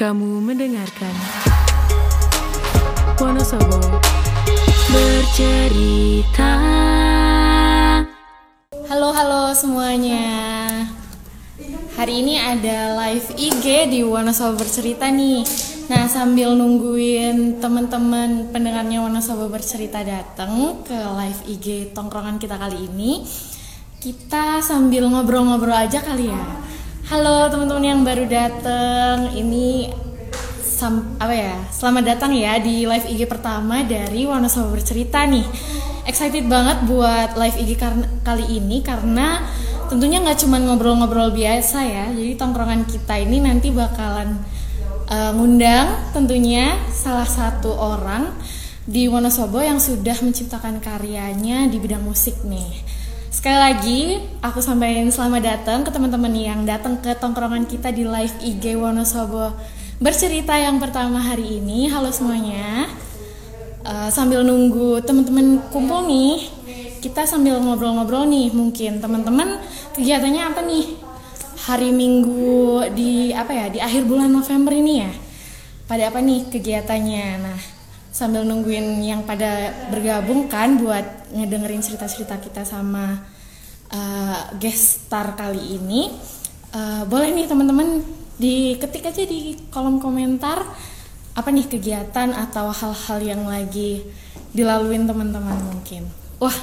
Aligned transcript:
Kamu 0.00 0.40
mendengarkan 0.40 1.12
Wonosobo 3.20 4.00
bercerita. 4.88 6.52
Halo 8.88 9.12
halo 9.12 9.52
semuanya. 9.52 10.24
Hari 12.00 12.16
ini 12.16 12.40
ada 12.40 12.96
live 12.96 13.28
IG 13.36 13.92
di 13.92 14.00
Wonosobo 14.00 14.64
bercerita 14.64 15.12
nih. 15.12 15.44
Nah 15.92 16.08
sambil 16.08 16.56
nungguin 16.56 17.60
teman-teman 17.60 18.48
pendengarnya 18.56 19.04
Wonosobo 19.04 19.52
bercerita 19.52 20.00
datang 20.00 20.80
ke 20.80 20.96
live 20.96 21.44
IG 21.44 21.92
tongkrongan 21.92 22.40
kita 22.40 22.56
kali 22.56 22.88
ini, 22.88 23.20
kita 24.00 24.64
sambil 24.64 25.12
ngobrol-ngobrol 25.12 25.76
aja 25.76 26.00
kali 26.00 26.32
ya. 26.32 26.40
Halo 27.10 27.50
teman-teman 27.50 27.82
yang 27.82 28.00
baru 28.06 28.22
datang. 28.22 29.34
Ini 29.34 29.90
sam 30.62 31.18
apa 31.18 31.34
ya? 31.34 31.58
Selamat 31.74 32.14
datang 32.14 32.30
ya 32.30 32.54
di 32.62 32.86
live 32.86 33.02
IG 33.10 33.26
pertama 33.26 33.82
dari 33.82 34.30
Wonosobo 34.30 34.78
bercerita 34.78 35.26
nih. 35.26 35.42
Excited 36.06 36.46
banget 36.46 36.86
buat 36.86 37.34
live 37.34 37.58
IG 37.66 37.82
kali 38.22 38.46
ini 38.54 38.86
karena 38.86 39.42
tentunya 39.90 40.22
nggak 40.22 40.38
cuma 40.38 40.62
ngobrol-ngobrol 40.62 41.34
biasa 41.34 41.82
ya. 41.82 42.06
Jadi 42.14 42.38
tongkrongan 42.38 42.86
kita 42.86 43.18
ini 43.18 43.42
nanti 43.42 43.74
bakalan 43.74 44.38
uh, 45.10 45.34
ngundang 45.34 46.14
tentunya 46.14 46.78
salah 46.94 47.26
satu 47.26 47.74
orang 47.74 48.30
di 48.86 49.10
Wonosobo 49.10 49.58
yang 49.58 49.82
sudah 49.82 50.14
menciptakan 50.22 50.78
karyanya 50.78 51.66
di 51.66 51.82
bidang 51.82 52.06
musik 52.06 52.38
nih. 52.46 52.70
Sekali 53.40 53.56
lagi, 53.56 54.00
aku 54.44 54.60
sampaikan 54.60 55.08
selamat 55.08 55.40
datang 55.40 55.80
ke 55.80 55.88
teman-teman 55.88 56.28
yang 56.36 56.60
datang 56.68 57.00
ke 57.00 57.16
tongkrongan 57.16 57.64
kita 57.64 57.88
di 57.88 58.04
live 58.04 58.36
IG 58.36 58.76
Wonosobo 58.76 59.56
bercerita 59.96 60.52
yang 60.60 60.76
pertama 60.76 61.24
hari 61.24 61.56
ini. 61.56 61.88
Halo 61.88 62.12
semuanya. 62.12 62.84
Uh, 63.80 64.12
sambil 64.12 64.44
nunggu 64.44 65.00
teman-teman 65.08 65.56
kumpul 65.72 66.04
nih, 66.04 66.52
kita 67.00 67.24
sambil 67.24 67.56
ngobrol-ngobrol 67.64 68.28
nih. 68.28 68.52
Mungkin 68.52 69.00
teman-teman 69.00 69.56
kegiatannya 69.96 70.42
apa 70.44 70.60
nih? 70.60 71.00
Hari 71.64 71.96
Minggu 71.96 72.92
di 72.92 73.32
apa 73.32 73.56
ya? 73.56 73.66
Di 73.72 73.80
akhir 73.80 74.04
bulan 74.04 74.28
November 74.28 74.76
ini 74.76 75.00
ya. 75.00 75.12
Pada 75.88 76.12
apa 76.12 76.20
nih 76.20 76.44
kegiatannya? 76.52 77.40
Nah, 77.40 77.56
sambil 78.12 78.44
nungguin 78.44 79.00
yang 79.00 79.24
pada 79.24 79.72
bergabung 79.88 80.44
kan 80.44 80.76
buat 80.76 81.19
ngedengerin 81.30 81.82
cerita-cerita 81.82 82.38
kita 82.42 82.62
sama 82.66 83.22
uh, 83.90 84.40
guest 84.58 85.06
star 85.06 85.34
kali 85.34 85.78
ini 85.78 86.10
uh, 86.74 87.02
boleh 87.06 87.34
nih 87.34 87.46
teman-teman 87.46 88.02
diketik 88.40 89.10
aja 89.10 89.22
di 89.26 89.54
kolom 89.68 90.00
komentar 90.00 90.64
apa 91.36 91.48
nih 91.52 91.70
kegiatan 91.70 92.34
atau 92.34 92.74
hal-hal 92.74 93.18
yang 93.22 93.42
lagi 93.46 94.02
dilaluin 94.50 95.06
teman-teman 95.06 95.56
mungkin. 95.70 96.10
Wah 96.42 96.56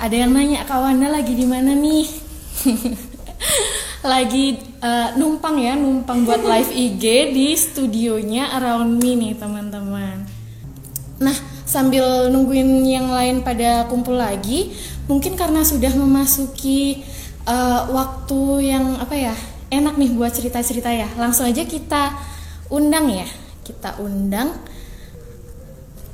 ada 0.00 0.16
yang 0.16 0.32
nanya 0.32 0.64
Kak 0.64 0.80
Wanda 0.80 1.12
lagi 1.12 1.36
di 1.36 1.46
mana 1.46 1.76
nih? 1.76 2.08
Lagi 4.00 4.56
uh, 4.80 5.12
numpang 5.20 5.60
ya 5.60 5.76
numpang 5.76 6.24
buat 6.24 6.40
live 6.40 6.72
IG 6.72 7.04
di 7.36 7.52
studionya 7.52 8.48
Around 8.56 8.96
Me 8.96 9.12
nih 9.12 9.36
teman-teman. 9.36 10.24
Nah, 11.20 11.36
sambil 11.70 12.26
nungguin 12.34 12.82
yang 12.82 13.14
lain 13.14 13.46
pada 13.46 13.86
kumpul 13.86 14.18
lagi, 14.18 14.74
mungkin 15.06 15.38
karena 15.38 15.62
sudah 15.62 15.94
memasuki 15.94 17.06
uh, 17.46 17.86
waktu 17.94 18.74
yang 18.74 18.98
apa 18.98 19.14
ya 19.14 19.34
enak 19.70 19.94
nih 19.94 20.10
buat 20.18 20.34
cerita-cerita 20.34 20.90
ya. 20.90 21.06
Langsung 21.14 21.46
aja 21.46 21.62
kita 21.62 22.18
undang 22.74 23.06
ya, 23.14 23.28
kita 23.62 24.02
undang. 24.02 24.58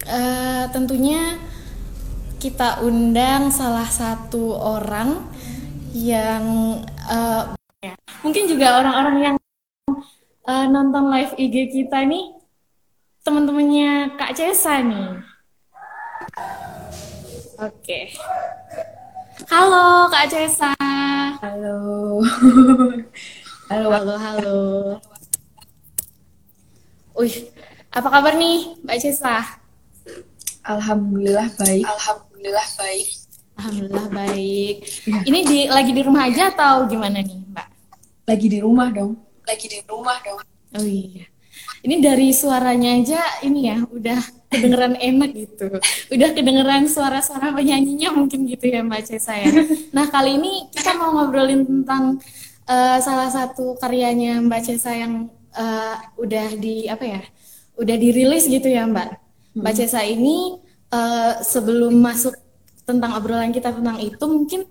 Uh, 0.04 0.68
tentunya 0.70 1.40
kita 2.36 2.84
undang 2.84 3.48
salah 3.48 3.88
satu 3.88 4.54
orang 4.54 5.24
yang 5.96 6.44
uh, 7.08 7.56
mungkin 8.20 8.44
juga 8.44 8.84
orang-orang 8.84 9.16
yang 9.18 9.36
uh, 10.44 10.66
nonton 10.68 11.08
live 11.10 11.32
IG 11.40 11.72
kita 11.72 12.04
nih 12.04 12.36
teman-temannya 13.24 14.14
Kak 14.20 14.36
Cesa 14.36 14.84
nih. 14.84 15.35
Oke. 17.56 18.12
Halo 19.48 20.12
Kak 20.12 20.28
Cesa. 20.28 20.76
Halo. 21.40 22.20
halo, 23.72 23.88
halo, 23.96 24.14
halo. 24.20 24.60
Wih, 27.16 27.48
apa 27.96 28.08
kabar 28.12 28.36
nih 28.36 28.76
Mbak 28.84 28.98
Cesa? 29.00 29.40
Alhamdulillah 30.68 31.48
baik. 31.56 31.88
Alhamdulillah 31.88 32.68
baik. 32.76 33.08
Alhamdulillah 33.56 34.06
baik. 34.12 34.76
Ya. 35.08 35.20
Ini 35.24 35.38
di 35.48 35.58
lagi 35.72 35.96
di 35.96 36.02
rumah 36.04 36.28
aja 36.28 36.52
atau 36.52 36.84
gimana 36.84 37.24
nih, 37.24 37.40
Mbak? 37.40 37.68
Lagi 38.28 38.46
di 38.52 38.58
rumah 38.60 38.92
dong. 38.92 39.16
Lagi 39.48 39.64
di 39.64 39.80
rumah 39.88 40.20
dong. 40.20 40.44
Oh 40.76 40.84
iya. 40.84 41.24
Ini 41.80 42.04
dari 42.04 42.36
suaranya 42.36 43.00
aja 43.00 43.20
ini 43.40 43.72
ya 43.72 43.80
udah 43.88 44.20
kedengeran 44.50 44.94
enak 44.96 45.30
gitu. 45.34 45.66
Udah 46.12 46.30
kedengeran 46.32 46.86
suara-suara 46.86 47.52
penyanyinya 47.52 48.14
mungkin 48.14 48.46
gitu 48.46 48.70
ya 48.70 48.80
Mbak 48.86 49.02
Cesa 49.06 49.34
ya. 49.36 49.50
Nah 49.90 50.06
kali 50.08 50.38
ini 50.38 50.70
kita 50.70 50.94
mau 50.94 51.14
ngobrolin 51.14 51.66
tentang 51.66 52.22
uh, 52.70 52.98
salah 53.02 53.30
satu 53.30 53.74
karyanya 53.78 54.38
Mbak 54.46 54.60
Cesa 54.62 54.94
yang 54.94 55.28
uh, 55.54 55.96
udah 56.18 56.54
di 56.56 56.86
apa 56.86 57.04
ya, 57.04 57.22
udah 57.78 57.96
dirilis 57.98 58.46
gitu 58.46 58.70
ya 58.70 58.86
Mbak. 58.86 59.08
Mbak 59.56 59.72
hmm. 59.72 59.80
Cesa 59.82 60.00
ini 60.04 60.60
uh, 60.92 61.40
sebelum 61.42 61.96
masuk 61.98 62.36
tentang 62.86 63.18
obrolan 63.18 63.50
kita 63.50 63.74
tentang 63.74 63.98
itu 63.98 64.24
mungkin 64.30 64.62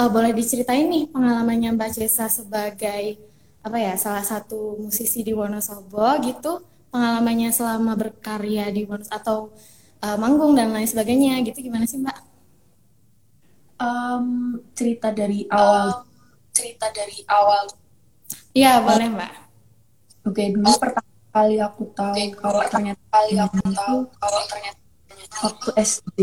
uh, 0.00 0.08
boleh 0.08 0.32
diceritain 0.32 0.88
nih 0.88 1.10
pengalamannya 1.12 1.76
Mbak 1.76 1.90
Cesa 2.00 2.32
sebagai 2.32 3.20
apa 3.58 3.76
ya 3.76 3.98
salah 4.00 4.24
satu 4.24 4.78
musisi 4.80 5.20
di 5.26 5.34
Wonosobo 5.34 6.16
gitu 6.24 6.62
pengalamannya 6.88 7.50
selama 7.52 7.92
berkarya 7.94 8.72
di 8.72 8.84
Wonosobo 8.88 9.16
atau 9.16 9.38
uh, 10.02 10.16
manggung 10.16 10.56
dan 10.56 10.72
lain 10.72 10.88
sebagainya 10.88 11.40
gitu 11.46 11.68
gimana 11.68 11.84
sih 11.84 12.00
Mbak? 12.00 12.18
Um, 13.78 14.58
cerita 14.74 15.14
dari 15.14 15.46
awal. 15.48 16.02
cerita 16.50 16.90
dari 16.90 17.22
awal. 17.30 17.70
Iya 18.50 18.82
boleh 18.82 19.08
Mbak. 19.14 19.32
Oke 20.26 20.34
okay, 20.34 20.46
dulu 20.50 20.72
pertama 20.76 21.10
kali 21.28 21.56
aku 21.62 21.84
tahu 21.94 22.14
okay, 22.18 22.28
kalau 22.34 22.60
ternyata 22.66 23.04
kali 23.14 23.32
aku 23.38 23.56
tahu 23.70 23.98
kalau 24.18 24.40
ternyata 24.50 24.82
waktu 25.44 25.68
SD 25.78 26.20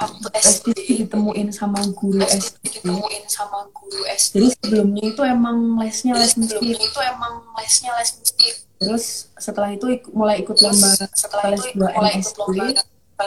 waktu 0.00 0.28
SD 0.40 0.66
ditemuin 1.04 1.48
sama 1.52 1.84
guru 1.92 2.24
SD 2.24 2.80
ditemuin 2.80 3.24
sama 3.28 3.68
guru 3.76 4.00
SD 4.16 4.40
jadi 4.40 4.48
sebelumnya 4.56 5.04
itu 5.12 5.22
emang 5.22 5.76
lesnya 5.76 6.16
les 6.16 6.34
musik 6.40 6.60
itu 6.64 7.00
emang 7.04 7.44
lesnya 7.60 7.92
les 8.00 8.10
musik 8.16 8.54
terus 8.80 9.28
setelah 9.36 9.76
itu 9.76 9.86
ik 10.00 10.02
mulai 10.16 10.40
ikut 10.40 10.56
lomba 10.56 10.88
setelah 11.12 11.52
les 11.52 11.64
ikut 11.68 11.84
lomba 11.84 12.72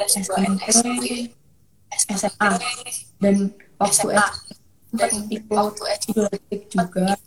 SMP 0.09 1.29
SMA 1.93 2.49
dan 3.21 3.53
waktu 3.77 4.07
SD 4.17 4.63
sempat 4.93 5.09
ikut 5.29 5.73
ikut 6.53 6.61
juga. 6.69 7.17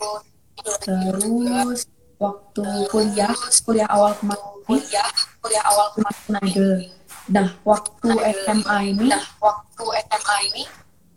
Terus 0.83 1.91
waktu 2.17 2.65
kuliah 2.89 3.35
kuliah 3.67 3.89
awal 3.91 4.15
kemarin. 4.19 4.47
kuliah 4.67 5.11
kuliah 5.43 5.65
awal 5.67 5.87
kemarin 5.95 6.91
Nah, 7.27 7.59
waktu 7.67 8.09
SMA 8.47 8.77
ini, 8.95 9.11
nah, 9.11 9.23
waktu 9.43 9.85
SMA 10.07 10.37
ini, 10.53 10.63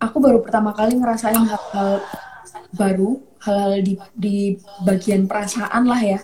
aku 0.02 0.18
baru 0.18 0.42
pertama 0.42 0.74
kali 0.74 0.98
ngerasain 0.98 1.38
hal-hal 1.38 2.02
baru, 2.74 3.22
hal-hal 3.46 3.86
di, 3.86 3.94
di 4.18 4.38
bagian 4.82 5.30
perasaan 5.30 5.86
lah 5.86 6.02
ya. 6.02 6.20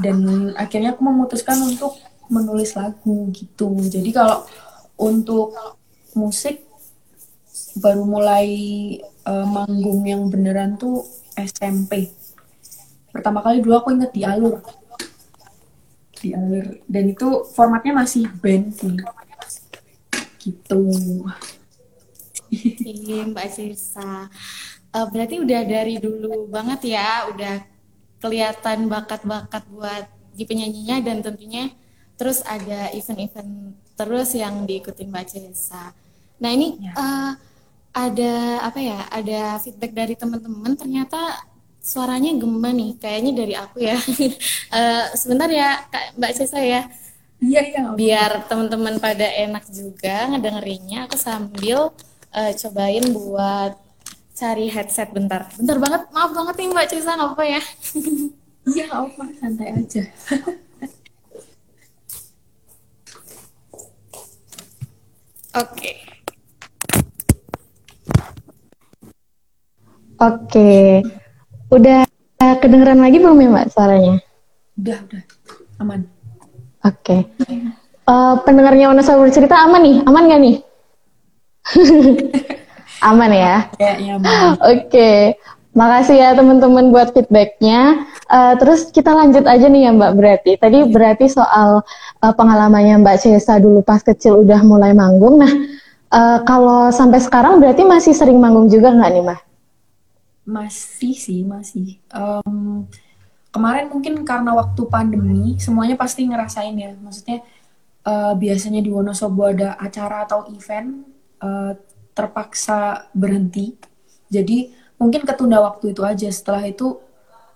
Dan 0.00 0.50
akhirnya 0.56 0.96
aku 0.96 1.04
memutuskan 1.04 1.60
untuk 1.60 2.00
menulis 2.32 2.72
lagu 2.78 3.28
gitu. 3.36 3.76
Jadi 3.92 4.08
kalau 4.16 4.48
untuk 4.96 5.52
musik 6.16 6.64
baru 7.76 8.02
mulai 8.08 8.48
uh, 9.28 9.44
manggung 9.44 10.00
yang 10.08 10.32
beneran 10.32 10.80
tuh 10.80 11.04
SMP. 11.36 12.08
Pertama 13.12 13.44
kali 13.44 13.60
dulu 13.60 13.74
aku 13.76 13.88
inget 13.92 14.12
di 14.16 14.24
alur 14.24 14.79
di 16.20 16.36
alur 16.36 16.78
dan 16.84 17.04
itu 17.10 17.28
formatnya 17.56 18.04
masih 18.04 18.28
band 18.38 18.76
sih 18.76 18.96
gitu 20.40 20.84
Iya 22.82 23.30
Mbak 23.30 23.48
Sisa 23.54 24.26
uh, 24.94 25.06
berarti 25.08 25.38
udah 25.38 25.62
dari 25.64 25.96
dulu 26.02 26.50
banget 26.50 26.98
ya 26.98 27.30
udah 27.30 27.62
kelihatan 28.20 28.90
bakat-bakat 28.90 29.64
buat 29.70 30.04
di 30.34 30.44
penyanyinya 30.44 31.00
dan 31.00 31.24
tentunya 31.24 31.72
terus 32.20 32.44
ada 32.44 32.92
event-event 32.92 33.74
terus 33.96 34.36
yang 34.36 34.64
diikutin 34.68 35.08
Mbak 35.08 35.26
Cesa. 35.28 35.92
Nah 36.40 36.50
ini 36.52 36.76
ya. 36.80 36.92
uh, 36.96 37.32
ada 37.92 38.64
apa 38.64 38.80
ya? 38.80 39.08
Ada 39.08 39.60
feedback 39.60 39.92
dari 39.92 40.14
teman-teman 40.16 40.72
ternyata 40.76 41.48
suaranya 41.80 42.30
gema 42.36 42.70
nih, 42.70 42.96
kayaknya 43.00 43.32
dari 43.44 43.54
aku 43.56 43.78
ya. 43.82 43.96
Eh, 44.70 45.04
sebentar 45.18 45.50
ya, 45.50 45.82
Kak 45.90 46.14
Mbak 46.14 46.32
Cesa 46.38 46.62
ya. 46.62 46.86
Iya, 47.42 47.60
iya. 47.66 47.80
Biar 47.98 48.46
teman-teman 48.46 49.02
pada 49.02 49.26
enak 49.26 49.66
juga 49.72 50.30
ngedengerinnya, 50.30 51.10
aku 51.10 51.16
sambil 51.18 51.90
eh, 52.30 52.52
cobain 52.54 53.04
buat 53.10 53.74
cari 54.38 54.70
headset 54.70 55.10
bentar. 55.10 55.50
Bentar 55.58 55.76
banget, 55.82 56.02
maaf 56.14 56.30
banget 56.30 56.54
nih 56.60 56.68
Mbak 56.70 56.86
Cesa, 56.90 57.18
nggak 57.18 57.28
apa-apa 57.34 57.44
ya. 57.48 57.62
Iya, 58.70 58.84
nggak 58.92 59.02
apa, 59.08 59.24
santai 59.40 59.68
aja. 59.72 60.02
Oke. 65.54 65.90
Oke, 70.20 71.00
udah 71.70 72.04
kedengeran 72.60 73.00
lagi 73.00 73.18
belum 73.22 73.38
ya 73.40 73.48
Mbak 73.48 73.66
suaranya? 73.72 74.14
Udah, 74.78 74.98
udah. 75.06 75.22
Aman. 75.80 76.00
Oke, 76.80 77.28
Eh, 78.10 78.34
pendengarnya 78.42 78.90
Wonosobo 78.90 79.22
bercerita 79.22 79.54
aman 79.54 79.80
nih? 79.86 79.96
Aman 80.02 80.26
gak 80.26 80.40
nih? 80.42 80.56
aman 83.10 83.30
ya? 83.30 83.56
Kayaknya 83.78 84.10
aman. 84.18 84.50
Oke, 84.66 85.38
makasih 85.78 86.16
ya 86.18 86.34
teman-teman 86.34 86.90
buat 86.90 87.14
feedbacknya. 87.14 88.02
Eh, 88.26 88.54
terus 88.58 88.90
kita 88.90 89.14
lanjut 89.14 89.46
aja 89.46 89.66
nih 89.70 89.86
ya 89.86 89.90
Mbak 89.94 90.12
berarti. 90.18 90.52
Tadi 90.58 90.78
berarti 90.90 91.30
soal 91.30 91.86
eh, 92.18 92.34
pengalamannya 92.34 92.98
Mbak 92.98 93.16
Cesa 93.22 93.62
dulu 93.62 93.86
pas 93.86 94.02
kecil 94.02 94.42
udah 94.42 94.58
mulai 94.66 94.90
manggung. 94.90 95.38
Nah, 95.38 95.52
eh, 96.10 96.38
kalau 96.42 96.90
sampai 96.90 97.22
sekarang 97.22 97.62
berarti 97.62 97.86
masih 97.86 98.10
sering 98.10 98.42
manggung 98.42 98.66
juga 98.66 98.90
nggak 98.90 99.10
nih 99.14 99.22
Mbak? 99.22 99.40
Masih 100.50 101.14
sih, 101.14 101.40
masih. 101.46 102.02
Em, 102.10 102.84
kemarin 103.54 103.86
mungkin 103.92 104.14
karena 104.26 104.50
waktu 104.58 104.82
pandemi, 104.90 105.54
semuanya 105.62 105.94
pasti 105.94 106.26
ngerasain 106.26 106.74
ya. 106.74 106.90
Maksudnya 106.98 107.38
eh, 108.10 108.32
biasanya 108.42 108.80
di 108.82 108.90
Wonosobo 108.90 109.46
ada 109.46 109.78
acara 109.78 110.26
atau 110.26 110.50
event 110.50 111.06
eh, 111.38 111.72
terpaksa 112.16 113.08
berhenti. 113.14 113.78
Jadi 114.30 114.74
mungkin 114.98 115.22
ketunda 115.28 115.62
waktu 115.62 115.94
itu 115.94 116.02
aja. 116.02 116.28
Setelah 116.28 116.66
itu 116.66 116.98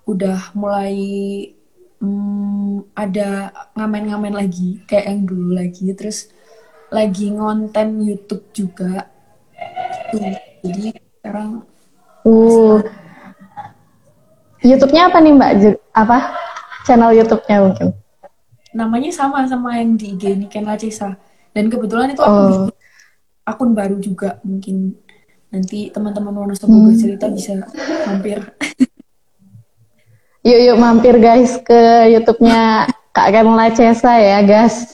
udah 0.06 0.54
mulai 0.54 0.94
mm, 1.98 2.94
ada 2.94 3.50
ngamen-ngamen 3.74 4.34
lagi, 4.38 4.82
kayak 4.86 5.06
yang 5.10 5.22
dulu 5.26 5.50
lagi. 5.58 5.90
Terus 5.98 6.30
lagi 6.94 7.26
ngonten 7.34 8.06
YouTube 8.06 8.46
juga. 8.54 9.10
Jadi 10.62 10.94
sekarang 11.18 11.73
Uh, 12.24 12.80
YouTube-nya 14.64 15.12
apa 15.12 15.20
nih 15.20 15.32
Mbak? 15.36 15.50
Apa? 15.92 16.32
Channel 16.88 17.12
YouTube-nya 17.12 17.58
mungkin? 17.60 17.88
namanya 18.74 19.14
sama 19.14 19.46
sama 19.46 19.78
yang 19.78 19.94
di 19.94 20.18
IG 20.18 20.34
ini 20.34 20.46
Ken 20.50 20.66
Lacesa. 20.66 21.14
Dan 21.54 21.70
kebetulan 21.70 22.10
itu 22.10 22.20
aku 22.20 22.34
Oh. 22.34 22.46
bikin 22.50 22.64
akun 23.46 23.70
baru 23.70 23.96
juga. 24.02 24.42
Mungkin 24.42 24.98
nanti 25.54 25.94
teman-teman 25.94 26.34
Wonosobo 26.34 26.90
bercerita 26.90 27.30
bisa 27.30 27.62
mampir. 28.10 28.42
Yuk 30.42 30.60
yuk 30.60 30.76
mampir 30.76 31.22
guys 31.22 31.56
ke 31.62 32.10
YouTube-nya 32.10 32.90
Kak 33.14 33.30
Kamala 33.30 33.70
Cesa 33.70 34.18
ya 34.18 34.42
guys. 34.42 34.90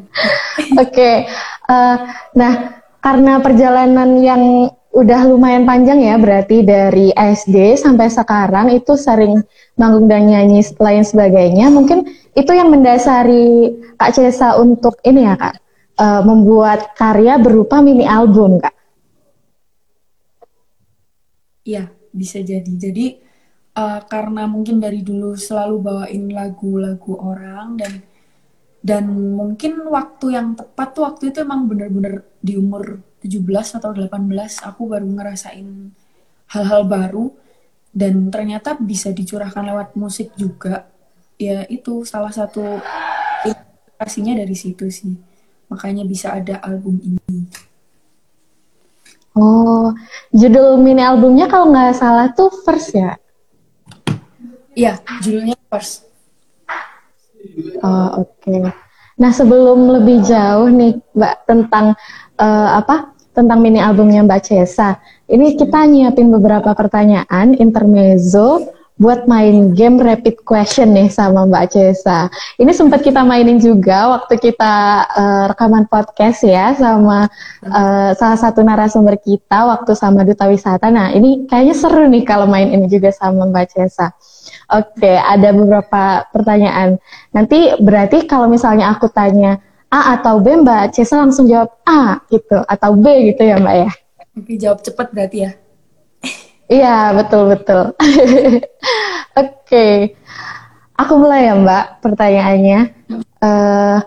Oke, 0.82 1.24
eh, 1.72 1.96
nah 2.36 2.52
karena 3.00 3.40
perjalanan 3.40 4.20
yang 4.20 4.68
udah 4.96 5.28
lumayan 5.28 5.68
panjang 5.68 6.00
ya 6.00 6.16
berarti 6.16 6.64
dari 6.64 7.12
SD 7.12 7.76
sampai 7.76 8.08
sekarang 8.08 8.72
itu 8.72 8.96
sering 8.96 9.44
manggung 9.76 10.08
dan 10.08 10.24
nyanyi 10.24 10.64
lain 10.80 11.04
sebagainya. 11.04 11.68
Mungkin 11.68 12.08
itu 12.32 12.52
yang 12.56 12.72
mendasari 12.72 13.76
Kak 14.00 14.16
Cesa 14.16 14.56
untuk 14.56 14.96
ini 15.04 15.28
ya 15.28 15.36
Kak, 15.36 15.54
eh, 16.00 16.22
membuat 16.24 16.96
karya 16.96 17.36
berupa 17.36 17.84
mini 17.84 18.08
album 18.08 18.56
Kak. 18.56 18.72
Iya, 21.68 21.92
bisa 22.16 22.40
jadi. 22.40 22.72
Jadi 22.72 23.06
eh, 23.76 24.00
karena 24.08 24.48
mungkin 24.48 24.80
dari 24.80 25.04
dulu 25.04 25.36
selalu 25.36 25.76
bawain 25.76 26.24
lagu-lagu 26.32 27.12
orang 27.20 27.76
dan 27.76 28.00
dan 28.86 29.10
mungkin 29.10 29.82
waktu 29.90 30.38
yang 30.38 30.54
tepat 30.54 30.94
tuh 30.94 31.10
waktu 31.10 31.34
itu 31.34 31.42
emang 31.42 31.66
bener-bener 31.66 32.22
di 32.38 32.54
umur 32.54 33.02
17 33.18 33.82
atau 33.82 33.90
18 33.90 34.14
aku 34.62 34.82
baru 34.86 35.10
ngerasain 35.10 35.90
hal-hal 36.54 36.86
baru 36.86 37.34
dan 37.90 38.30
ternyata 38.30 38.78
bisa 38.78 39.10
dicurahkan 39.10 39.66
lewat 39.66 39.98
musik 39.98 40.30
juga. 40.38 40.86
Ya 41.34 41.66
itu 41.66 42.06
salah 42.06 42.30
satu 42.30 42.62
inspirasinya 43.42 44.38
dari 44.38 44.54
situ 44.54 44.86
sih. 44.86 45.18
Makanya 45.66 46.06
bisa 46.06 46.38
ada 46.38 46.62
album 46.62 47.02
ini. 47.02 47.50
Oh, 49.34 49.90
judul 50.30 50.78
mini 50.78 51.02
albumnya 51.02 51.50
kalau 51.50 51.74
nggak 51.74 51.98
salah 51.98 52.30
tuh 52.30 52.54
First 52.62 52.94
ya. 52.94 53.18
Iya, 54.78 55.02
judulnya 55.26 55.58
First. 55.66 56.05
Oh, 57.86 58.26
oke. 58.26 58.56
Nah, 59.16 59.30
sebelum 59.30 59.86
lebih 60.00 60.26
jauh 60.26 60.68
nih, 60.68 60.98
Mbak, 61.14 61.34
tentang 61.46 61.94
eh, 62.36 62.70
apa? 62.82 63.14
Tentang 63.30 63.60
mini 63.62 63.78
albumnya 63.78 64.24
Mbak 64.26 64.42
Cesa. 64.42 64.98
Ini 65.28 65.54
kita 65.54 65.84
nyiapin 65.86 66.32
beberapa 66.32 66.72
pertanyaan 66.72 67.54
intermezzo 67.54 68.75
buat 68.96 69.28
main 69.28 69.76
game 69.76 70.00
rapid 70.00 70.40
question 70.48 70.96
nih 70.96 71.12
sama 71.12 71.44
Mbak 71.44 71.66
Cesa. 71.68 72.32
Ini 72.56 72.72
sempat 72.72 73.04
kita 73.04 73.20
mainin 73.28 73.60
juga 73.60 74.16
waktu 74.16 74.40
kita 74.40 74.74
eh, 75.12 75.44
rekaman 75.52 75.84
podcast 75.84 76.40
ya 76.48 76.72
sama 76.72 77.28
eh, 77.60 78.10
salah 78.16 78.38
satu 78.40 78.64
narasumber 78.64 79.20
kita 79.20 79.68
waktu 79.68 79.92
sama 79.92 80.24
Duta 80.24 80.48
Wisata. 80.48 80.88
Nah, 80.88 81.12
ini 81.12 81.44
kayaknya 81.44 81.76
seru 81.76 82.08
nih 82.08 82.24
kalau 82.24 82.48
main 82.48 82.72
ini 82.72 82.88
juga 82.88 83.12
sama 83.12 83.44
Mbak 83.44 83.66
Cesa. 83.76 84.16
Oke, 84.72 85.12
ada 85.12 85.52
beberapa 85.52 86.24
pertanyaan. 86.32 86.96
Nanti 87.36 87.76
berarti 87.76 88.24
kalau 88.24 88.48
misalnya 88.48 88.90
aku 88.96 89.12
tanya 89.12 89.60
A 89.92 90.18
atau 90.18 90.42
B, 90.42 90.56
Mbak 90.66 90.96
Cesa 90.96 91.20
langsung 91.20 91.46
jawab 91.46 91.70
A 91.86 92.18
gitu, 92.32 92.58
atau 92.64 92.96
B 92.98 93.30
gitu 93.30 93.44
ya 93.44 93.60
Mbak 93.60 93.76
ya? 93.76 93.90
Oke, 94.36 94.52
jawab 94.58 94.80
cepat 94.82 95.14
berarti 95.14 95.38
ya. 95.46 95.50
Iya, 96.66 97.14
betul-betul. 97.14 97.94
Oke, 99.40 100.18
aku 100.98 101.12
mulai 101.14 101.46
ya 101.46 101.54
Mbak 101.54 101.84
pertanyaannya. 102.02 102.80
Eh, 103.38 103.98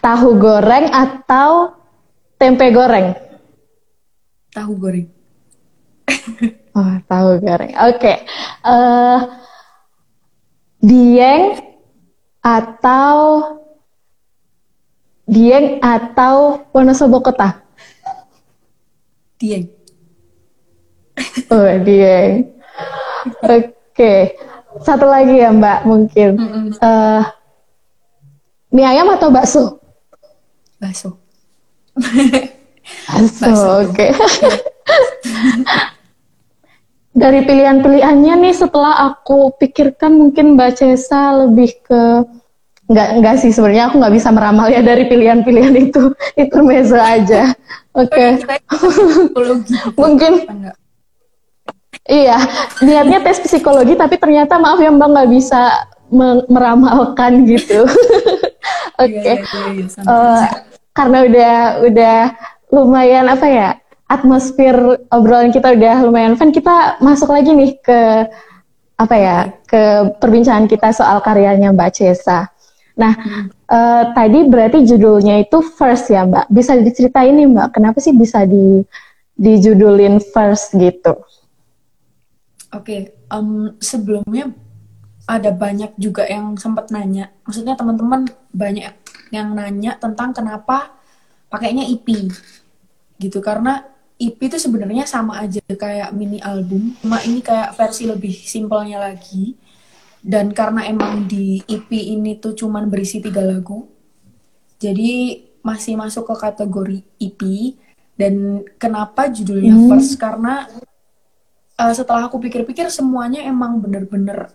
tahu 0.00 0.28
goreng 0.40 0.88
atau 0.88 1.76
tempe 2.40 2.72
goreng? 2.72 3.12
Tahu 4.52 4.72
goreng. 4.80 5.06
Oh, 6.70 6.94
tahu 7.10 7.42
goreng. 7.42 7.74
Oke. 7.90 8.22
Eh, 8.62 9.18
Dieng 10.78 11.58
atau 12.38 13.18
Dieng 15.26 15.82
atau 15.82 16.62
Wonosobo 16.70 17.18
Kota? 17.26 17.58
Dieng. 19.42 19.79
Oh, 21.54 21.66
Dieng. 21.82 22.50
Oke. 23.44 24.34
Satu 24.82 25.06
lagi 25.06 25.38
ya, 25.38 25.50
Mbak, 25.50 25.78
mungkin. 25.86 26.30
Eh, 26.78 27.22
mie 28.70 28.86
ayam 28.86 29.10
atau 29.10 29.28
bakso? 29.30 29.62
Bakso. 30.80 31.18
Bakso, 33.10 33.70
oke. 33.86 34.06
Dari 37.10 37.40
pilihan-pilihannya 37.42 38.34
nih, 38.46 38.54
setelah 38.54 39.12
aku 39.12 39.52
pikirkan 39.58 40.14
mungkin 40.14 40.54
Mbak 40.54 40.70
Cesa 40.78 41.46
lebih 41.46 41.74
ke 41.82 42.02
nggak 42.90 43.22
nggak 43.22 43.36
sih 43.38 43.54
sebenarnya 43.54 43.86
aku 43.86 44.02
nggak 44.02 44.14
bisa 44.18 44.34
meramal 44.34 44.66
ya 44.66 44.82
dari 44.82 45.06
pilihan-pilihan 45.06 45.74
itu 45.78 46.10
intermezzo 46.42 46.98
aja. 46.98 47.54
Oke, 47.94 48.38
psikologi. 48.66 49.74
mungkin? 49.94 50.32
Iya 52.10 52.38
niatnya 52.82 53.22
tes 53.22 53.38
psikologi 53.38 53.94
tapi 53.94 54.18
ternyata 54.18 54.58
maaf 54.58 54.82
ya 54.82 54.90
Mbak 54.90 55.08
nggak 55.14 55.30
bisa 55.30 55.86
me- 56.10 56.46
meramalkan 56.50 57.46
gitu. 57.46 57.86
Oke. 59.02 59.16
Iya, 59.16 59.34
iya, 59.40 59.64
iya, 59.72 59.86
iya. 59.86 60.02
Eh, 60.04 60.44
karena 60.92 61.18
udah 61.24 61.54
udah 61.86 62.18
lumayan 62.70 63.26
apa 63.30 63.46
ya 63.46 63.68
atmosfer 64.10 64.74
obrolan 65.14 65.54
kita 65.54 65.74
udah 65.74 66.02
lumayan 66.02 66.34
fun 66.34 66.50
kita 66.50 66.98
masuk 66.98 67.30
lagi 67.30 67.54
nih 67.54 67.78
ke 67.78 68.26
apa 69.00 69.16
ya 69.16 69.38
ke 69.64 70.12
perbincangan 70.18 70.66
kita 70.68 70.90
soal 70.92 71.22
karyanya 71.22 71.72
Mbak 71.72 71.90
Cesa. 71.94 72.50
Nah 72.98 73.14
eh, 73.70 74.02
tadi 74.12 74.44
berarti 74.50 74.84
judulnya 74.84 75.40
itu 75.40 75.62
first 75.62 76.10
ya 76.10 76.26
Mbak. 76.26 76.50
Bisa 76.52 76.76
diceritain 76.76 77.32
nih 77.32 77.48
Mbak 77.48 77.68
kenapa 77.80 77.98
sih 78.02 78.12
bisa 78.12 78.44
di 78.44 78.82
dijudulin 79.40 80.20
first 80.20 80.76
gitu? 80.76 81.16
Oke, 82.70 83.18
um, 83.30 83.74
sebelumnya 83.82 84.54
ada 85.26 85.50
banyak 85.50 85.94
juga 85.98 86.26
yang 86.26 86.54
sempat 86.54 86.90
nanya. 86.94 87.30
Maksudnya 87.46 87.74
teman-teman 87.74 88.30
banyak 88.54 88.94
yang 89.30 89.54
nanya 89.54 89.98
tentang 89.98 90.34
kenapa 90.34 90.94
pakainya 91.50 91.86
EP 91.86 92.06
gitu 93.20 93.38
karena 93.42 93.84
EP 94.20 94.36
itu 94.36 94.60
sebenarnya 94.60 95.08
sama 95.08 95.40
aja 95.40 95.64
kayak 95.64 96.12
mini 96.12 96.44
album, 96.44 96.92
cuma 97.00 97.24
ini 97.24 97.40
kayak 97.40 97.72
versi 97.72 98.04
lebih 98.04 98.36
simpelnya 98.36 99.00
lagi. 99.00 99.56
Dan 100.20 100.52
karena 100.52 100.84
emang 100.84 101.24
di 101.24 101.64
EP 101.64 101.88
ini 101.88 102.36
tuh 102.36 102.52
cuman 102.52 102.92
berisi 102.92 103.24
tiga 103.24 103.40
lagu, 103.40 103.88
jadi 104.76 105.40
masih 105.64 105.96
masuk 105.96 106.28
ke 106.28 106.34
kategori 106.36 106.98
EP. 107.16 107.40
Dan 108.20 108.60
kenapa 108.76 109.32
judulnya 109.32 109.72
Hmm. 109.72 109.88
First? 109.96 110.20
Karena 110.20 110.68
uh, 111.80 111.92
setelah 111.96 112.28
aku 112.28 112.36
pikir-pikir 112.36 112.92
semuanya 112.92 113.40
emang 113.48 113.80
bener-bener 113.80 114.52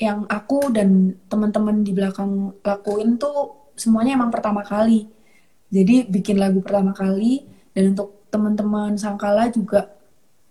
yang 0.00 0.24
aku 0.30 0.70
dan 0.72 1.18
teman-teman 1.28 1.82
di 1.84 1.92
belakang 1.92 2.56
lakuin 2.64 3.20
tuh 3.20 3.68
semuanya 3.76 4.16
emang 4.16 4.32
pertama 4.32 4.64
kali. 4.64 5.10
Jadi 5.70 6.08
bikin 6.08 6.40
lagu 6.40 6.62
pertama 6.64 6.96
kali 6.96 7.44
dan 7.76 7.92
untuk 7.94 8.26
teman-teman 8.32 8.96
Sangkala 8.96 9.52
juga 9.52 9.92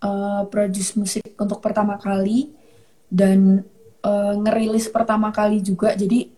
uh, 0.06 0.46
produce 0.48 0.94
musik 1.00 1.34
untuk 1.40 1.60
pertama 1.64 1.98
kali 1.98 2.54
dan 3.10 3.66
uh, 4.06 4.34
ngerilis 4.38 4.92
pertama 4.92 5.34
kali 5.34 5.66
juga. 5.66 5.98
Jadi 5.98 6.30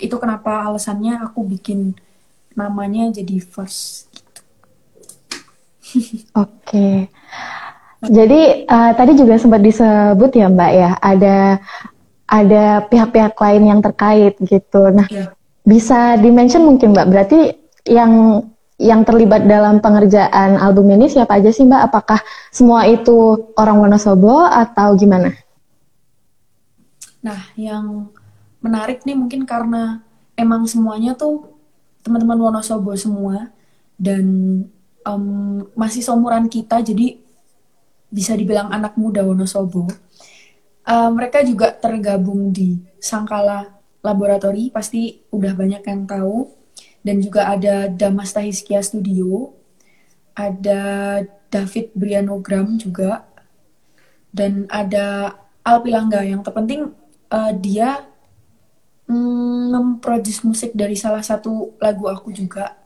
itu 0.00 0.16
kenapa 0.20 0.68
alasannya 0.68 1.16
aku 1.24 1.48
bikin 1.48 1.96
namanya 2.52 3.08
jadi 3.08 3.40
First. 3.40 4.10
Oke. 6.36 7.08
Jadi 8.00 8.64
uh, 8.64 8.92
tadi 8.96 9.12
juga 9.12 9.36
sempat 9.36 9.60
disebut 9.60 10.32
ya 10.32 10.48
Mbak 10.48 10.70
ya, 10.72 10.90
ada 11.04 11.36
ada 12.24 12.64
pihak-pihak 12.88 13.36
lain 13.36 13.62
yang 13.68 13.80
terkait 13.84 14.40
gitu. 14.40 14.88
Nah, 14.88 15.04
Ya. 15.12 15.34
bisa 15.66 16.16
dimention 16.16 16.64
mungkin 16.64 16.96
Mbak, 16.96 17.06
berarti 17.12 17.38
yang 17.84 18.44
yang 18.80 19.04
terlibat 19.04 19.44
dalam 19.44 19.84
pengerjaan 19.84 20.56
album 20.56 20.88
ini 20.96 21.12
siapa 21.12 21.36
aja 21.36 21.52
sih 21.52 21.68
Mbak? 21.68 21.92
Apakah 21.92 22.24
semua 22.48 22.88
itu 22.88 23.52
orang 23.60 23.76
Wonosobo 23.84 24.48
atau 24.48 24.96
gimana? 24.96 25.36
Nah, 27.20 27.52
yang 27.52 28.08
menarik 28.64 29.04
nih 29.04 29.12
mungkin 29.12 29.44
karena 29.44 30.00
emang 30.40 30.64
semuanya 30.64 31.12
tuh 31.12 31.52
teman-teman 32.00 32.40
Wonosobo 32.40 32.96
semua 32.96 33.52
dan 34.00 34.24
em, 35.04 35.24
masih 35.76 36.00
seumuran 36.00 36.48
kita, 36.48 36.80
jadi 36.80 37.20
bisa 38.10 38.34
dibilang 38.34 38.68
anak 38.74 38.98
muda 38.98 39.22
Wonosobo. 39.22 39.86
Eh, 40.90 41.10
mereka 41.14 41.46
juga 41.46 41.70
tergabung 41.70 42.50
di 42.50 42.82
Sangkala 42.98 43.78
Laboratory, 44.02 44.74
pasti 44.74 45.22
udah 45.30 45.52
banyak 45.54 45.82
yang 45.86 46.04
tahu. 46.04 46.50
Dan 47.00 47.24
juga 47.24 47.48
ada 47.48 47.88
Damas 47.88 48.36
Tahiskia 48.36 48.84
Studio, 48.84 49.56
ada 50.36 50.82
David 51.48 51.96
Brianogram 51.96 52.76
juga, 52.76 53.24
dan 54.28 54.68
ada 54.68 55.32
Alpilangga 55.64 56.20
yang 56.24 56.44
terpenting 56.44 56.92
eh, 57.32 57.52
dia 57.56 58.04
mm, 59.08 60.00
musik 60.44 60.72
dari 60.74 60.96
salah 60.98 61.22
satu 61.22 61.76
lagu 61.78 62.08
aku 62.08 62.32
juga. 62.34 62.76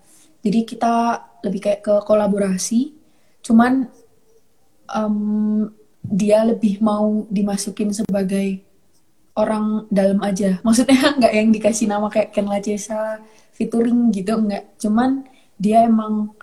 Jadi 0.45 0.61
kita 0.69 1.25
lebih 1.45 1.61
kayak 1.65 1.81
ke 1.81 1.95
kolaborasi. 2.05 2.93
Cuman 3.41 3.89
em, 4.91 5.17
dia 6.05 6.45
lebih 6.45 6.85
mau 6.85 7.25
dimasukin 7.33 7.93
sebagai 7.93 8.61
orang 9.35 9.89
dalam 9.91 10.21
aja. 10.23 10.59
Maksudnya 10.67 11.17
nggak 11.19 11.33
yang 11.35 11.49
dikasih 11.51 11.87
nama 11.91 12.07
kayak 12.13 12.31
Ken 12.35 12.47
Lacesa 12.49 13.21
featuring 13.55 14.13
gitu 14.13 14.37
nggak. 14.37 14.79
Cuman 14.79 15.25
dia 15.57 15.87
emang 15.87 16.35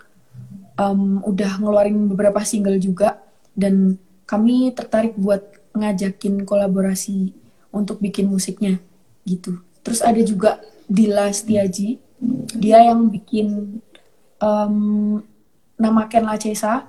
em, 0.80 1.22
udah 1.22 1.62
ngeluarin 1.62 2.10
beberapa 2.10 2.42
single 2.42 2.80
juga 2.82 3.22
dan 3.54 4.00
kami 4.26 4.72
tertarik 4.72 5.14
buat 5.20 5.44
ngajakin 5.76 6.48
kolaborasi 6.48 7.36
untuk 7.72 8.00
bikin 8.04 8.28
musiknya 8.28 8.80
gitu. 9.28 9.60
Terus 9.82 10.04
ada 10.04 10.20
juga 10.22 10.60
Dila 10.92 11.32
Setiaji, 11.32 12.00
dia 12.60 12.84
yang 12.84 13.08
bikin 13.08 13.80
em, 14.40 14.76
nama 15.80 16.02
Ken 16.12 16.28
Lacesa. 16.28 16.86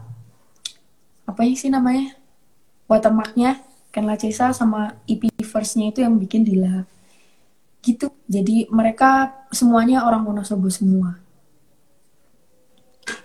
Apa 1.33 1.49
sih 1.57 1.73
namanya? 1.73 2.13
Watermarknya 2.93 3.65
Ken 3.89 4.05
Lacesa 4.05 4.53
sama 4.53 5.01
EP 5.09 5.33
first-nya 5.41 5.89
itu 5.89 6.05
yang 6.05 6.21
bikin 6.21 6.45
Dila. 6.45 6.85
Gitu. 7.81 8.13
Jadi 8.29 8.69
mereka 8.69 9.33
semuanya 9.49 10.05
orang 10.05 10.29
Wonosobo 10.29 10.69
semua. 10.69 11.22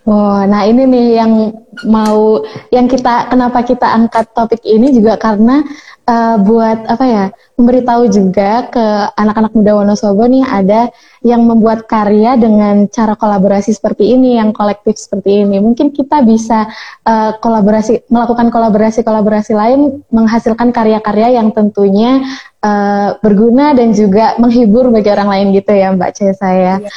Wah, 0.08 0.48
nah 0.48 0.64
ini 0.64 0.88
nih 0.88 1.20
yang 1.20 1.52
mau 1.84 2.40
yang 2.72 2.88
kita 2.88 3.28
kenapa 3.28 3.60
kita 3.68 3.92
angkat 3.92 4.32
topik 4.32 4.64
ini 4.64 4.96
juga 4.96 5.20
karena 5.20 5.68
eh, 6.08 6.36
buat 6.48 6.88
apa 6.88 7.04
ya 7.04 7.26
memberitahu 7.60 8.08
juga 8.08 8.72
ke 8.72 8.86
anak-anak 9.20 9.52
muda 9.52 9.76
Wonosobo 9.76 10.24
nih 10.32 10.48
ada 10.48 10.88
yang 11.28 11.44
membuat 11.44 11.92
karya 11.92 12.40
dengan 12.40 12.88
cara 12.88 13.20
kolaborasi 13.20 13.76
seperti 13.76 14.16
ini, 14.16 14.40
yang 14.40 14.56
kolektif 14.56 14.96
seperti 14.96 15.44
ini. 15.44 15.60
Mungkin 15.60 15.92
kita 15.92 16.24
bisa 16.24 16.72
eh, 17.04 17.36
kolaborasi 17.44 18.08
melakukan 18.08 18.48
kolaborasi-kolaborasi 18.48 19.60
lain 19.60 20.08
menghasilkan 20.08 20.72
karya-karya 20.72 21.36
yang 21.36 21.52
tentunya 21.52 22.24
eh, 22.64 23.12
berguna 23.20 23.76
dan 23.76 23.92
juga 23.92 24.40
menghibur 24.40 24.88
bagi 24.88 25.12
orang 25.12 25.28
lain 25.36 25.48
gitu 25.52 25.76
ya 25.76 25.92
Mbak 25.92 26.12
Cesa 26.16 26.48
ya. 26.56 26.76
Iya, 26.80 26.92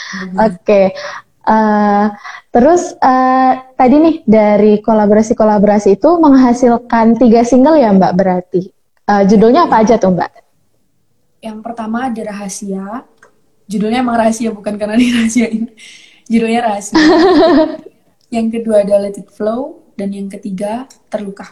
Oke. 0.46 0.94
Eh, 1.50 2.06
terus 2.54 2.94
eh, 3.02 3.52
tadi 3.74 3.96
nih 3.98 4.16
dari 4.22 4.78
kolaborasi-kolaborasi 4.78 5.98
itu 5.98 6.10
menghasilkan 6.22 7.18
tiga 7.18 7.42
single 7.42 7.74
ya 7.74 7.90
Mbak 7.90 8.12
berarti. 8.14 8.70
Eh, 9.10 9.22
judulnya 9.26 9.66
apa 9.66 9.82
aja 9.82 9.98
tuh 9.98 10.14
Mbak? 10.14 10.30
Yang 11.42 11.58
pertama 11.66 12.06
ada 12.06 12.22
rahasia. 12.22 13.02
Judulnya 13.66 14.06
emang 14.06 14.14
rahasia 14.14 14.54
bukan 14.54 14.78
karena 14.78 14.94
dirahasiain. 15.02 15.74
Judulnya 16.30 16.60
rahasia. 16.70 17.02
yang 18.36 18.46
kedua 18.46 18.86
ada 18.86 19.02
Let 19.02 19.18
It 19.18 19.34
Flow 19.34 19.82
dan 19.98 20.14
yang 20.14 20.30
ketiga 20.30 20.86
Terluka. 21.10 21.50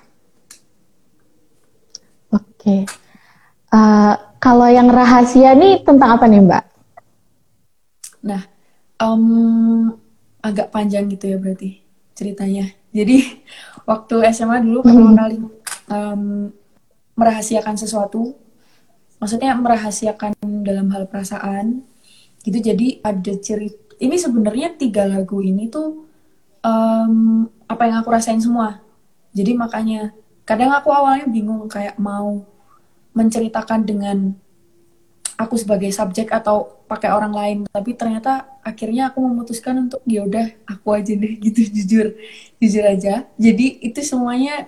Oke. 2.31 2.87
Eh, 3.75 4.15
kalau 4.39 4.69
yang 4.71 4.87
rahasia 4.87 5.59
nih 5.59 5.83
tentang 5.83 6.15
apa 6.15 6.31
nih 6.31 6.47
Mbak? 6.47 6.65
Nah, 8.23 8.58
em, 8.99 9.25
agak 10.43 10.71
panjang 10.75 11.07
gitu 11.11 11.31
ya 11.31 11.39
berarti 11.39 11.83
ceritanya. 12.15 12.71
Jadi 12.91 13.23
waktu 13.91 14.15
SMA 14.35 14.63
dulu 14.63 14.85
pertama 14.87 15.13
kali 15.15 15.37
em, 15.91 16.23
merahasiakan 17.19 17.75
sesuatu, 17.75 18.35
maksudnya 19.19 19.55
merahasiakan 19.59 20.39
dalam 20.63 20.91
hal 20.95 21.11
perasaan, 21.11 21.83
gitu. 22.47 22.59
Jadi 22.59 23.03
ada 23.03 23.33
cerita. 23.39 23.99
Ini 23.99 24.15
sebenarnya 24.15 24.79
tiga 24.79 25.11
lagu 25.11 25.43
ini 25.43 25.67
tuh 25.67 26.07
em, 26.63 27.47
apa 27.67 27.83
yang 27.87 28.03
aku 28.03 28.11
rasain 28.15 28.39
semua. 28.39 28.79
Jadi 29.35 29.55
makanya 29.55 30.15
kadang 30.47 30.73
aku 30.73 30.89
awalnya 30.95 31.27
bingung 31.29 31.67
kayak 31.67 31.99
mau 31.99 32.47
menceritakan 33.13 33.83
dengan 33.83 34.39
aku 35.39 35.55
sebagai 35.55 35.89
subjek 35.95 36.35
atau 36.35 36.83
pakai 36.91 37.15
orang 37.15 37.31
lain. 37.31 37.59
Tapi 37.71 37.95
ternyata 37.95 38.59
akhirnya 38.67 39.15
aku 39.15 39.23
memutuskan 39.23 39.87
untuk 39.87 40.03
ya 40.03 40.27
udah 40.27 40.51
aku 40.67 40.99
aja 40.99 41.15
deh 41.15 41.39
gitu 41.47 41.63
jujur. 41.71 42.07
Jujur 42.59 42.85
aja. 42.85 43.25
Jadi 43.39 43.79
itu 43.87 44.03
semuanya 44.03 44.67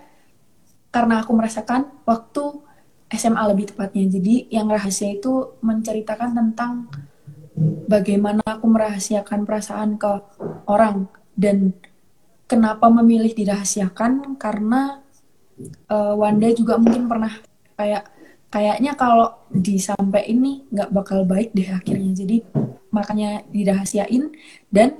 karena 0.94 1.26
aku 1.26 1.34
merasakan 1.34 1.90
waktu 2.06 2.62
SMA 3.10 3.42
lebih 3.50 3.74
tepatnya. 3.74 4.06
Jadi 4.06 4.46
yang 4.54 4.70
rahasia 4.70 5.10
itu 5.10 5.58
menceritakan 5.58 6.30
tentang 6.38 6.86
bagaimana 7.90 8.40
aku 8.46 8.70
merahasiakan 8.70 9.42
perasaan 9.42 9.98
ke 9.98 10.22
orang 10.70 11.10
dan 11.34 11.74
kenapa 12.46 12.86
memilih 12.86 13.34
dirahasiakan 13.34 14.38
karena 14.38 15.02
eh, 15.90 16.14
Wanda 16.14 16.46
juga 16.54 16.78
mungkin 16.78 17.10
pernah 17.10 17.34
kayak 17.74 18.19
kayaknya 18.50 18.98
kalau 18.98 19.32
disampai 19.48 20.26
ini 20.28 20.66
nggak 20.68 20.90
bakal 20.90 21.22
baik 21.24 21.54
deh 21.54 21.70
akhirnya. 21.70 22.12
Jadi 22.12 22.42
makanya 22.90 23.46
dirahasiain 23.54 24.34
dan 24.68 24.98